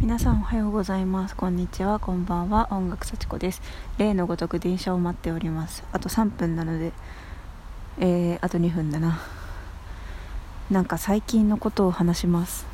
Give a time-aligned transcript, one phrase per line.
[0.00, 1.34] 皆さんおはようございます。
[1.34, 1.98] こんにちは。
[1.98, 2.68] こんばんは。
[2.70, 3.60] 音楽幸子です。
[3.98, 5.82] 例のごとく電車を待っております。
[5.92, 6.92] あと3分なので。
[7.98, 9.20] えー、あと2分だな。
[10.70, 12.64] なんか最近のことを話します。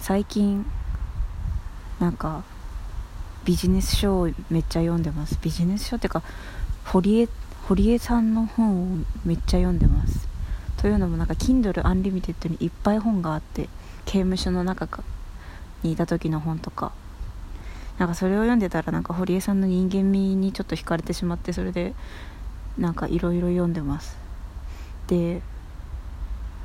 [0.00, 0.64] 最近
[2.00, 2.42] なんか
[3.44, 5.38] ビジネス書をめっちゃ読んでます。
[5.42, 6.22] ビジネス書っていうか
[6.86, 7.28] 堀江
[7.68, 8.96] 堀江さんの本を
[9.26, 10.26] めっちゃ読んでます。
[10.78, 13.68] というのもなんか Kindle Unlimited にいっぱい本があって
[14.06, 14.88] 刑務所の中
[15.82, 16.92] にいた時の本とか。
[17.98, 21.94] なんかそれを読んでたらなんか堀江さんの人間味にちょっと惹かれてしまってそれで
[22.78, 24.16] なんかいろいろ読んでます。
[25.08, 25.42] で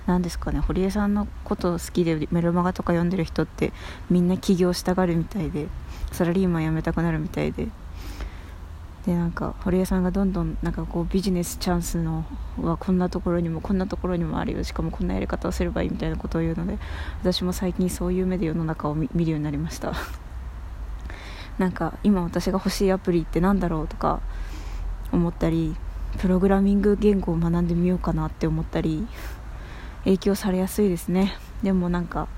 [0.05, 3.71] 何ですかね堀江さんのことを好きでメルマガとか読んでる人って
[4.09, 5.67] みんな起業したがるみたいで
[6.11, 7.69] サラリーマン辞めたくなるみたいで
[9.05, 12.25] でなんか堀江さんがどんどんなんかこうビジネスチャンスの
[12.61, 14.63] はこんなところにもこんなところにもあるよ。
[14.63, 16.77] しかもこんなやり方をすればいいみたいなことを言うので
[17.21, 19.93] 私も最近そういう目で世の中を見るようになりました。
[21.59, 24.21] なんか今私が欲しいアプリって何だろうとか
[25.11, 25.75] 思ったり
[26.19, 29.05] プログラミング言語を学んでみようかなって思ったり
[30.05, 31.33] 影響されやすいですね。
[31.61, 32.29] でもなんか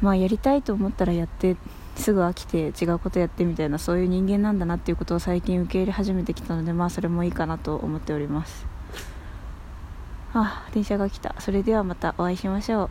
[0.00, 1.56] まあやりたいと思ったらやって
[1.96, 8.66] すぐ飽きて違うことやってみたいなそういう人間なんだなっていうことを最近受け入れ始めてきたのでまあそれもいいかなと思っております。
[10.32, 11.34] ああ電車が来た。
[11.38, 12.90] それではまたお会いしましょ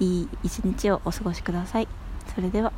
[0.00, 0.04] う。
[0.04, 1.88] いい一日をお過ごしください。
[2.34, 2.72] それでは。